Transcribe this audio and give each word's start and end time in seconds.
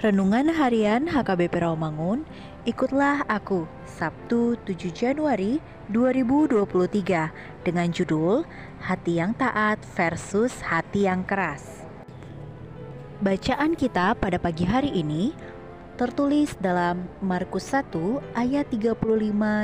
Renungan 0.00 0.48
Harian 0.48 1.12
HKBP 1.12 1.60
Rawamangun, 1.60 2.24
ikutlah 2.64 3.20
aku 3.28 3.68
Sabtu 3.84 4.56
7 4.64 4.88
Januari 4.96 5.60
2023 5.92 7.28
dengan 7.68 7.84
judul 7.92 8.48
Hati 8.80 9.20
yang 9.20 9.36
taat 9.36 9.76
versus 9.92 10.56
hati 10.64 11.04
yang 11.04 11.20
keras. 11.20 11.84
Bacaan 13.20 13.76
kita 13.76 14.16
pada 14.16 14.40
pagi 14.40 14.64
hari 14.64 14.88
ini 14.88 15.36
tertulis 16.00 16.56
dalam 16.56 17.04
Markus 17.20 17.68
1 17.68 17.92
ayat 18.32 18.72
35 18.72 19.04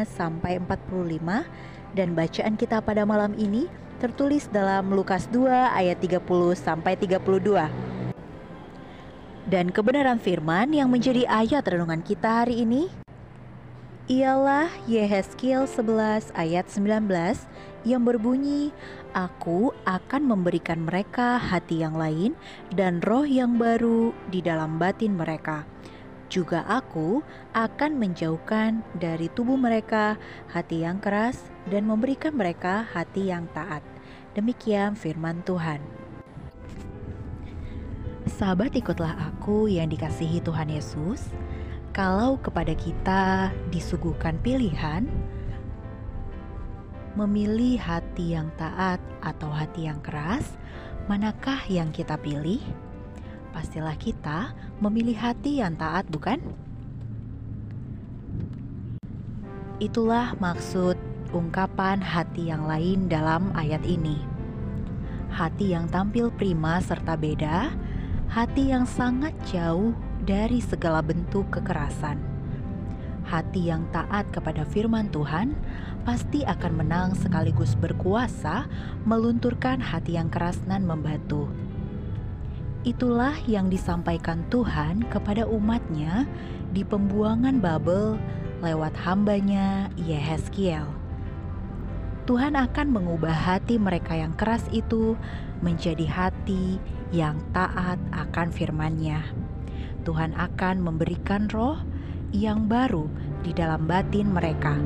sampai 0.05 0.61
45 0.61 1.97
dan 1.97 2.13
bacaan 2.13 2.61
kita 2.61 2.85
pada 2.85 3.09
malam 3.09 3.33
ini 3.41 3.73
tertulis 4.05 4.53
dalam 4.53 4.93
Lukas 4.93 5.33
2 5.33 5.49
ayat 5.49 5.97
30 5.97 6.21
sampai 6.61 6.93
32. 7.01 7.96
Dan 9.47 9.71
kebenaran 9.71 10.19
firman 10.19 10.75
yang 10.75 10.91
menjadi 10.91 11.23
ayat 11.31 11.63
renungan 11.71 12.03
kita 12.03 12.43
hari 12.43 12.67
ini 12.67 12.91
ialah 14.11 14.67
Yehezkiel 14.91 15.71
11 15.71 16.35
ayat 16.35 16.67
19 16.67 17.07
yang 17.87 18.03
berbunyi, 18.03 18.75
Aku 19.15 19.71
akan 19.87 20.23
memberikan 20.27 20.83
mereka 20.83 21.39
hati 21.39 21.79
yang 21.87 21.95
lain 21.95 22.35
dan 22.75 22.99
roh 23.07 23.23
yang 23.23 23.55
baru 23.55 24.11
di 24.35 24.43
dalam 24.43 24.83
batin 24.83 25.15
mereka. 25.15 25.63
Juga 26.27 26.67
aku 26.67 27.23
akan 27.55 28.03
menjauhkan 28.03 28.83
dari 28.99 29.31
tubuh 29.31 29.55
mereka 29.55 30.19
hati 30.51 30.83
yang 30.83 30.99
keras 30.99 31.39
dan 31.71 31.87
memberikan 31.87 32.35
mereka 32.35 32.83
hati 32.83 33.31
yang 33.31 33.47
taat. 33.55 33.87
Demikian 34.35 34.99
firman 34.99 35.47
Tuhan. 35.47 36.06
Sahabat 38.37 38.77
ikutlah 38.77 39.17
aku 39.33 39.65
yang 39.65 39.89
dikasihi 39.89 40.45
Tuhan 40.45 40.69
Yesus. 40.69 41.33
Kalau 41.97 42.37
kepada 42.37 42.77
kita 42.77 43.49
disuguhkan 43.73 44.37
pilihan 44.45 45.09
memilih 47.17 47.81
hati 47.81 48.37
yang 48.37 48.53
taat 48.61 49.01
atau 49.25 49.49
hati 49.49 49.89
yang 49.89 50.05
keras, 50.05 50.53
manakah 51.09 51.57
yang 51.73 51.89
kita 51.97 52.21
pilih? 52.21 52.61
Pastilah 53.57 53.97
kita 53.97 54.53
memilih 54.85 55.17
hati 55.17 55.65
yang 55.65 55.73
taat, 55.81 56.05
bukan? 56.13 56.37
Itulah 59.81 60.37
maksud 60.37 61.01
ungkapan 61.33 62.05
hati 62.05 62.53
yang 62.53 62.69
lain 62.69 63.09
dalam 63.09 63.49
ayat 63.57 63.81
ini. 63.89 64.21
Hati 65.33 65.73
yang 65.73 65.89
tampil 65.89 66.29
prima 66.29 66.85
serta 66.85 67.17
beda 67.17 67.86
hati 68.27 68.75
yang 68.75 68.85
sangat 68.85 69.33
jauh 69.47 69.95
dari 70.27 70.59
segala 70.59 70.99
bentuk 71.01 71.47
kekerasan. 71.55 72.19
Hati 73.27 73.71
yang 73.71 73.87
taat 73.91 74.31
kepada 74.31 74.63
firman 74.63 75.11
Tuhan 75.11 75.55
pasti 76.07 76.47
akan 76.47 76.73
menang 76.79 77.11
sekaligus 77.19 77.75
berkuasa 77.75 78.71
melunturkan 79.03 79.83
hati 79.83 80.15
yang 80.15 80.31
keras 80.31 80.63
dan 80.67 80.87
membatu. 80.87 81.51
Itulah 82.87 83.35
yang 83.51 83.67
disampaikan 83.67 84.47
Tuhan 84.47 85.11
kepada 85.11 85.43
umatnya 85.43 86.23
di 86.71 86.87
pembuangan 86.87 87.59
Babel 87.59 88.15
lewat 88.63 88.95
hambanya 89.03 89.91
Yehezkiel. 89.99 90.87
Tuhan 92.31 92.59
akan 92.59 92.91
mengubah 92.91 93.35
hati 93.35 93.79
mereka 93.79 94.15
yang 94.15 94.35
keras 94.35 94.63
itu 94.71 95.19
menjadi 95.63 96.07
hati 96.07 96.79
yang 97.15 97.39
taat 97.55 97.99
akan 98.15 98.49
firman-Nya. 98.51 99.23
Tuhan 100.07 100.35
akan 100.39 100.87
memberikan 100.87 101.51
roh 101.51 101.83
yang 102.31 102.71
baru 102.71 103.11
di 103.43 103.51
dalam 103.55 103.87
batin 103.87 104.31
mereka. 104.31 104.79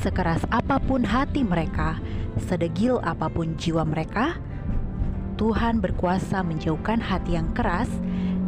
Sekeras 0.00 0.42
apa 0.48 0.80
pun 0.80 1.04
hati 1.04 1.44
mereka, 1.44 2.00
sedegil 2.48 3.02
apa 3.04 3.28
pun 3.28 3.54
jiwa 3.58 3.84
mereka, 3.84 4.40
Tuhan 5.36 5.82
berkuasa 5.82 6.40
menjauhkan 6.46 7.02
hati 7.02 7.34
yang 7.36 7.50
keras 7.52 7.90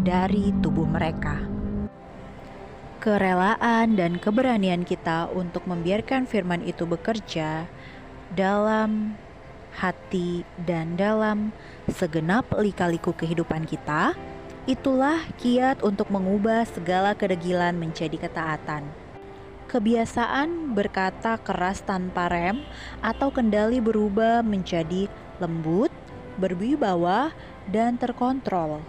dari 0.06 0.54
tubuh 0.62 0.86
mereka. 0.86 1.42
Kerelaan 3.02 4.00
dan 4.00 4.16
keberanian 4.16 4.87
kita 4.88 5.28
untuk 5.28 5.69
membiarkan 5.69 6.25
firman 6.25 6.64
itu 6.64 6.88
bekerja 6.88 7.69
dalam 8.32 9.19
hati, 9.75 10.47
dan 10.62 10.94
dalam 10.94 11.50
segenap 11.91 12.49
lika-liku 12.55 13.11
kehidupan 13.12 13.67
kita, 13.67 14.15
itulah 14.65 15.21
kiat 15.37 15.85
untuk 15.85 16.09
mengubah 16.09 16.65
segala 16.65 17.12
kedegilan 17.12 17.76
menjadi 17.76 18.17
ketaatan. 18.17 18.87
Kebiasaan 19.69 20.73
berkata 20.73 21.35
keras 21.43 21.82
tanpa 21.82 22.31
rem 22.31 22.62
atau 23.03 23.35
kendali 23.35 23.82
berubah 23.82 24.47
menjadi 24.47 25.11
lembut, 25.43 25.91
berwibawa, 26.38 27.35
dan 27.67 27.99
terkontrol. 27.99 28.81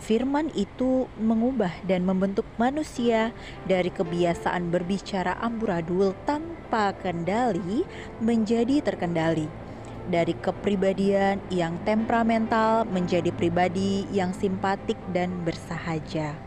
Firman 0.00 0.52
itu 0.52 1.08
mengubah 1.16 1.72
dan 1.84 2.04
membentuk 2.04 2.44
manusia 2.60 3.32
dari 3.64 3.88
kebiasaan 3.88 4.68
berbicara 4.68 5.40
amburadul 5.40 6.12
tanpa 6.28 6.92
kendali 6.96 7.84
menjadi 8.20 8.84
terkendali 8.84 9.65
dari 10.06 10.34
kepribadian 10.38 11.42
yang 11.50 11.74
temperamental 11.82 12.86
menjadi 12.86 13.34
pribadi 13.34 14.06
yang 14.14 14.30
simpatik 14.30 14.98
dan 15.10 15.30
bersahaja. 15.42 16.38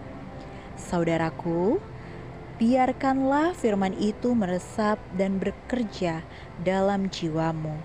Saudaraku, 0.79 1.83
biarkanlah 2.55 3.51
firman 3.55 3.95
itu 3.99 4.31
meresap 4.31 4.99
dan 5.15 5.39
bekerja 5.39 6.23
dalam 6.63 7.11
jiwamu. 7.11 7.75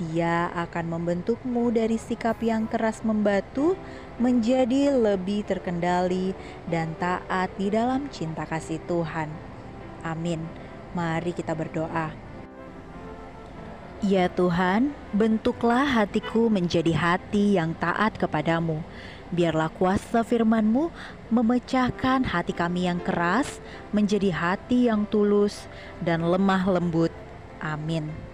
Dia 0.00 0.48
akan 0.56 0.96
membentukmu 0.96 1.68
dari 1.76 2.00
sikap 2.00 2.40
yang 2.40 2.64
keras 2.64 3.04
membatu 3.04 3.76
menjadi 4.16 4.96
lebih 4.96 5.44
terkendali 5.44 6.32
dan 6.72 6.96
taat 6.96 7.52
di 7.60 7.68
dalam 7.68 8.08
cinta 8.08 8.48
kasih 8.48 8.80
Tuhan. 8.88 9.28
Amin. 10.00 10.40
Mari 10.96 11.36
kita 11.36 11.52
berdoa. 11.52 12.29
Ya 14.00 14.32
Tuhan, 14.32 14.96
bentuklah 15.12 15.84
hatiku 15.84 16.48
menjadi 16.48 16.96
hati 16.96 17.60
yang 17.60 17.76
taat 17.76 18.16
kepadamu. 18.16 18.80
Biarlah 19.28 19.68
kuasa 19.68 20.24
firman-Mu 20.24 20.88
memecahkan 21.28 22.24
hati 22.24 22.56
kami 22.56 22.88
yang 22.88 22.96
keras 22.96 23.60
menjadi 23.92 24.32
hati 24.32 24.88
yang 24.88 25.04
tulus 25.04 25.68
dan 26.00 26.24
lemah 26.24 26.64
lembut. 26.80 27.12
Amin. 27.60 28.29